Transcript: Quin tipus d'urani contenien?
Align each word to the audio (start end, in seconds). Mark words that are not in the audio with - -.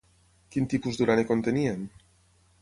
Quin 0.55 0.65
tipus 0.71 0.97
d'urani 1.01 1.27
contenien? 1.33 1.85